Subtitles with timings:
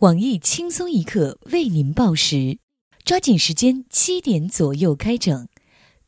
[0.00, 2.56] 网易轻松一刻为您报时，
[3.04, 5.46] 抓紧时间，七点左右开整。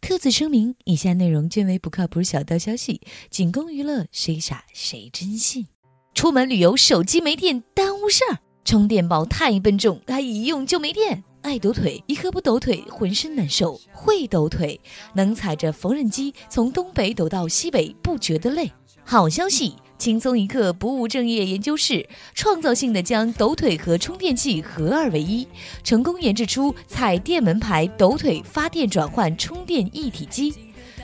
[0.00, 5.66] 特此声明：以下内容均为不靠谱小道消息，仅供娱乐，谁傻谁真信。
[6.14, 11.22] 出门旅游，手机没电耽误事儿，充电宝太笨重，它一用就没电。
[11.42, 13.78] 爱抖腿，一刻不抖腿浑身难受。
[13.92, 14.80] 会抖腿，
[15.12, 18.72] 能踩着缝纫机从东北抖到西北不觉得累。
[19.04, 19.74] 好消息！
[20.02, 25.46] 轻松一刻不务正业研究室创造性的将抖腿和充电器合二为一，
[25.84, 30.52] 成功研制出彩电门牌抖腿发电转换充电一体机。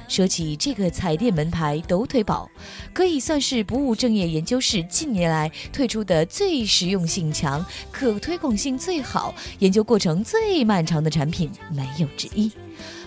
[0.09, 2.51] 说起这个彩电门牌抖腿宝，
[2.93, 12.51] 可以算是不务正业研究室近年来推出的最实用性强、可推广性最好、研究过程最漫长的产品，没有之一。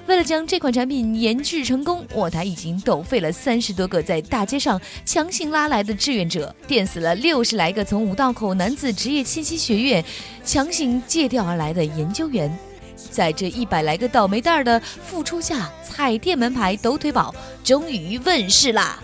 [0.07, 10.03] 为了将这款产品研制成功，我台已经抖废了三十多个在大街上强行拉来的志愿者，电死了六十来个从五道口男子职业信息学院
[10.43, 12.51] 强行借调而来的研究员。
[13.09, 17.33] 在这一百来个倒霉蛋儿的付出下，彩电门牌抖腿宝
[17.63, 19.01] 终于问世啦！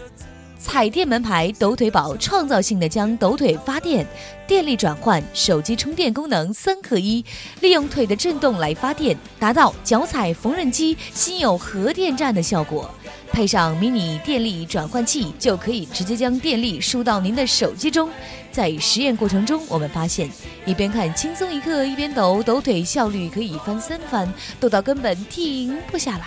[0.60, 4.06] 彩电门牌抖腿宝创造性的将抖腿发电、
[4.48, 7.24] 电力转换、手机充电功能三合一，
[7.62, 12.90] 利用腿的震动来发电，达到脚踩缝纫机、心有核电站的效果。
[13.32, 18.10] 配上迷你电力转换器，就可以直接将电力输到您的手机中。
[18.52, 20.30] 在实验过程中，我们发现，
[20.66, 26.26] 一边看轻松一刻，一边抖抖腿，效率可以翻三番，抖到根本停不下来。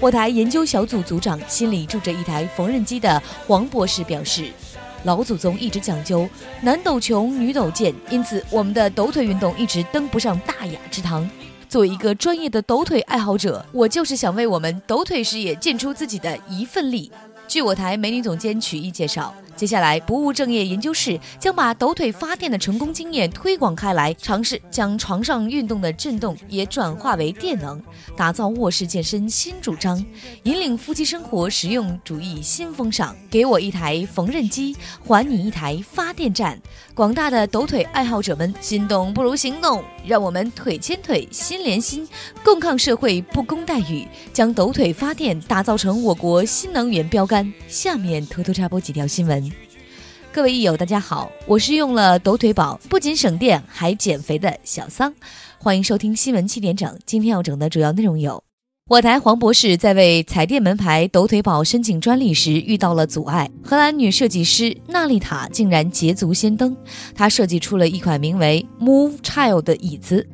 [0.00, 4.48] 我台研究小组组长心里住着一台缝纫机的黄博士表示
[5.02, 6.28] ：“老祖宗一直讲究
[6.60, 11.28] 男抖穷，女抖贱，因此我们的抖腿运动一直登不上大雅之堂。
[11.68, 17.10] 作为一个专业的抖腿爱好者，我就是想为我们抖腿事业尽出自己的一份力。”
[17.48, 19.34] 据我台美女总监曲艺介绍。
[19.56, 27.82] 接下来，不务正业研究室将把抖腿发电的成功经验推广开来，尝试将床上运动的震动也转化为电能，
[28.14, 29.98] 打造卧室健身新主张，
[30.44, 33.16] 引领夫妻生活实用主义新风尚。
[33.28, 36.56] 给我一台缝纫机，还你一台发电站。
[36.94, 42.08] 广大的抖腿爱好者们，心动不如行动，让我们腿牵腿，心连心，
[42.42, 47.52] 共抗社会不公待遇，将抖腿发电打造成我国新能源标杆。
[47.68, 49.52] 下面偷偷插播几条新闻。
[50.32, 55.12] 各位益友，大家好，我是用了抖腿宝，不仅省电还减肥的小桑，
[55.58, 56.98] 欢迎收听新闻七点整。
[57.04, 58.42] 今天要整的主要内容有：
[58.88, 66.74] 我台黄博士在为彩电门牌抖腿宝申请专利时遇到了阻碍，荷兰女设计师娜丽塔竟然捷足先登，
[67.14, 70.26] 她设计出了一款名为 Move Child 的椅子。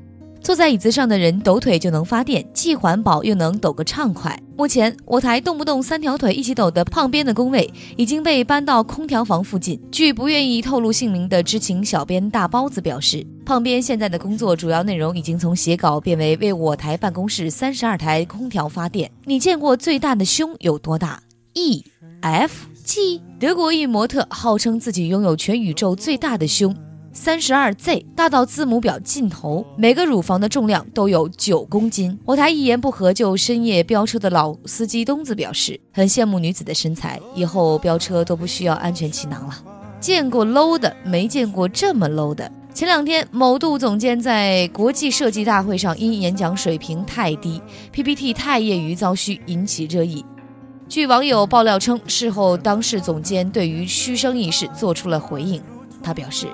[0.45, 4.39] 坐在椅子上的人抖腿就能发电，既环保又能抖个畅快。
[4.59, 9.81] 目前我台动不动三条腿一起抖的胖编的工位已经被搬到空调房附近。
[9.91, 19.11] 据不愿意透露姓名的知情小编大包子表示，胖编现在的工作主要内容已经从写稿变为为我台办公室三十二台空调发电。
[19.25, 21.23] 你见过最大的胸有多大
[21.55, 21.83] ？E
[22.21, 26.77] F G 德国一模特号称自己拥有全宇宙最大的胸。
[27.17, 32.19] 三十二 Z 大到字母表尽头，每个乳房的重量都有九公斤。
[32.25, 39.55] 我台一言不合就深夜飙车的老司机东子表示，很羡慕女子的身材，以后飙车都不需要安全气囊了。
[40.01, 42.51] 见过 low 的，没见过这么 low 的。
[42.75, 50.25] 前两天，某度总监在国际设计大会上因演讲水平太低，PPT 太业余遭虚，引起热议。
[50.89, 55.63] 据网友爆料称，事后当事总监对于嘘声一事做出了回应。
[56.05, 56.47] 他表示：“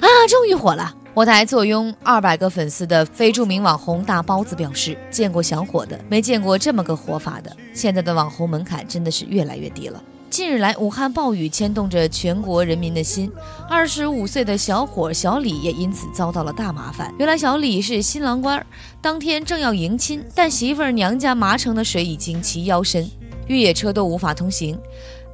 [0.00, 0.94] 啊，终于火了！
[1.12, 7.54] 我台坐拥二百个粉丝的非著名网红大包子表示，见过想火的，没见过这么个火法的。
[7.72, 10.02] 现在的网红门槛真的是越来越低了。
[10.28, 13.30] 近日来，武汉暴雨牵动着全国人民的心，
[13.70, 17.14] 二十五岁的小伙小李也因此遭到了大麻烦。
[17.20, 18.66] 原来小李是新郎官，
[19.00, 23.08] 当天正要迎亲，但媳妇儿娘家麻城的水已经齐腰深，
[23.46, 24.76] 越野车都无法通行。”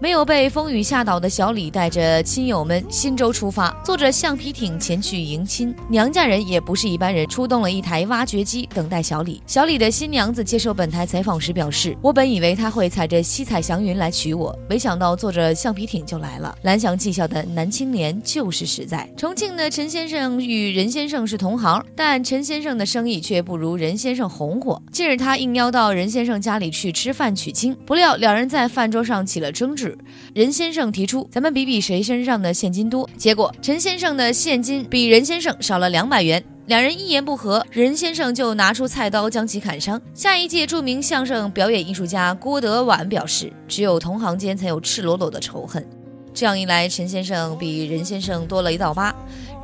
[0.00, 5.75] 没有被风雨吓倒的小李带着亲友们新州出发，坐着橡皮艇前去迎亲。
[5.91, 9.43] 娘家人也不是一般人，出动了一台挖掘机等待小李。
[9.47, 16.56] 小李的新娘子接受本台采访时表示：“我本以为他会踩着七彩祥云来娶我，没想到坐着橡皮艇就来了。
[16.62, 24.81] 蓝翔技校的男青年就是实在。”重庆的陈先生与任先生是同行，但陈先生的生意却不如任先生红火。
[24.91, 29.89] 近日，他应邀到任先生家里去吃饭娶亲，不料两人在饭桌上起了争执。
[30.34, 33.08] 任先生提出，咱们比比谁身上的现金多。
[33.16, 40.00] 结果陈先生的现金比任先生少了两百元，两人一言不合，任先生就拿出菜刀将其砍伤。
[40.14, 45.87] 下一届著名相声表演艺术家郭德婉表示，只有同行间才有赤裸裸的仇恨。
[46.32, 49.14] 这样一来，陈先生比任先生多了一道疤。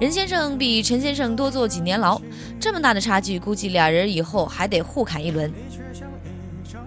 [0.00, 2.20] 任先生比陈先生多坐几年牢，
[2.60, 5.50] 这么大的差距，估计俩人以后还得互砍一轮。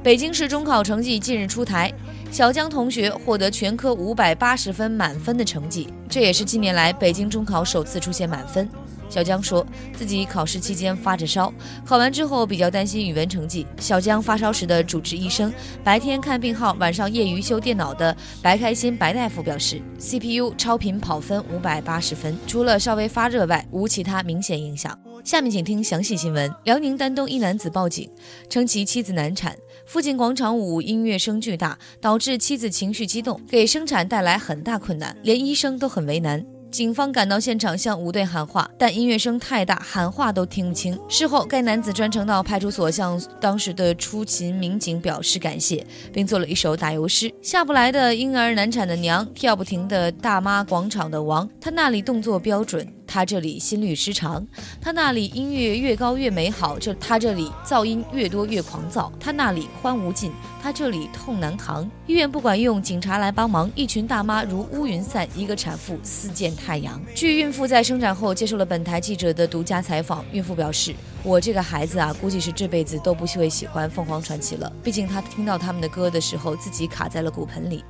[0.03, 1.91] 北京市中考成绩近日出台，
[2.31, 8.69] 小江同学获得全科五百八十分满分的成绩，这也是近年来北京中考首次出现满分。
[9.09, 9.65] 小江说
[9.97, 11.51] 自己考试期间发着烧，
[11.83, 13.65] 考完之后比较担心语文成绩。
[13.79, 15.51] 小江发烧时的主治医生，
[15.83, 24.95] 白天看病号、晚上业余修电脑的白开心白大夫表示，CPU 超频跑分五百八十分，除了稍微发热外，无其他明显影响。
[25.23, 28.09] 下面请听详细新闻：辽宁丹东一男子报警
[28.47, 29.55] 称其妻子难产，
[29.89, 36.45] 附近广场舞音乐声巨大，导致妻子情绪激动，给生产带来很大困难，连医生都很为难。
[36.69, 40.95] 警方赶到现场向舞队喊话，但音乐声太大，喊话都听不清。
[41.09, 45.83] 事后，该男子专程到派出所向当时的出勤民警表示感谢，
[46.13, 52.87] 并做了一首打油诗：下不来的婴儿难产的娘，跳不停的大妈广场的王，他那里动作标准。
[53.11, 54.45] 他这里心律失常，
[54.79, 61.89] 他那里音乐越高越美好，这他这里噪音越多越狂躁，他那里欢无尽，他这里痛难扛。
[62.05, 67.01] 医院不管用，警察来帮忙，一群大妈如乌云散，一个产妇似见太阳。
[67.15, 77.83] 据孕妇在生产后接受了本台记者的独家采访，孕妇表示：“我这个孩子啊，估计是这辈子都不会喜欢凤凰传奇了，毕竟他听到他们的歌的时候，自己卡在了骨盆里。”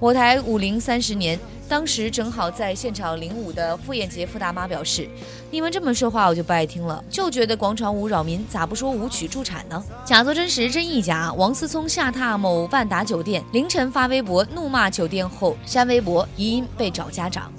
[0.00, 1.36] 我台五零三十年，
[1.68, 5.08] 当时正好在现场领舞的傅艳杰傅大妈表示
[5.50, 11.32] ：“你们这么说话，我就不爱听了，就觉得广场舞扰民，咋不说舞曲助产呢？”假作真实，真亦假。
[11.32, 17.52] 王思聪下榻某万达酒店，凌晨发微博怒骂酒店后删微博，疑因被找家长。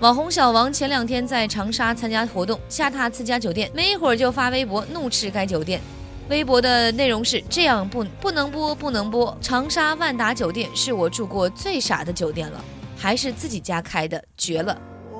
[0.00, 5.80] 网红小王前两天在长沙参加活动，下榻自家酒店，没一会儿就发微博怒斥该酒店。
[6.28, 9.36] 微博的内容是这样：不不能播，不能播。
[9.40, 12.64] 长沙万达酒店是我住过最傻的酒店了，
[12.96, 14.76] 还是自己家开的，绝了。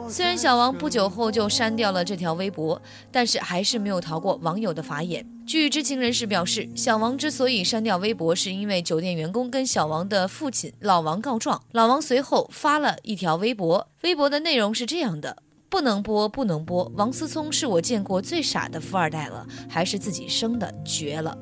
[0.09, 2.81] 虽然小王不久后就删掉了这条微博，
[3.13, 5.25] 但是还是没有逃过网友的法眼。
[5.47, 11.63] 据知情人士表示，小王之所以删掉微博，是因为酒店员工跟小王的父亲老王告状。
[11.71, 15.37] 老王随后发了一条微博，微博的内容是这样的。
[15.77, 16.91] 不能播，不能播。
[16.97, 21.37] 王思聪是我见过最傻的富二代了，还是自己生的，绝了。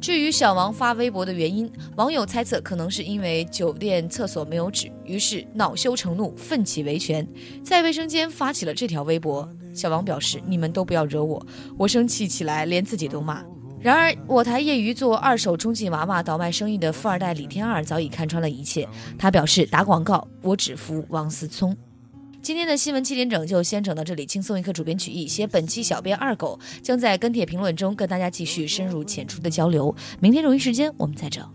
[0.00, 7.24] 至于小王发微博的原因，网友猜测可能是因为酒店厕所没有纸，于是恼羞成怒，奋起维权，
[7.62, 9.48] 在卫生间发起了这条微博。
[9.72, 11.46] 小王表示：“你们都不要惹我，
[11.78, 13.44] 我生气起来连自己都骂。”
[13.78, 21.76] 然而，我台业余做二手充气娃娃倒卖生意的富二代李天二早已看穿了一切，他表示：“打广告，我只服王思聪。”
[22.42, 29.94] 今天的新闻七点整就先整到这里，轻松一刻，主编曲艺，写本期小编二狗将在跟帖评论中跟大家继续深入浅出的交流。
[30.18, 31.48] 明天同一时间我们再整。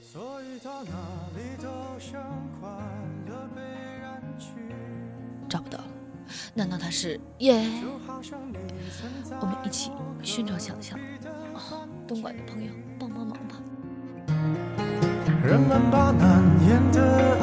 [0.00, 0.90] 所以到哪
[1.36, 1.68] 里都
[1.98, 2.22] 像
[2.60, 2.70] 快
[3.28, 3.60] 乐呗，
[6.54, 7.68] 难道他是耶？
[9.40, 9.90] 我们一起
[10.22, 10.96] 寻找想象。
[12.06, 13.56] 东莞的朋友，帮帮忙吧。
[15.44, 17.36] 人们把难言的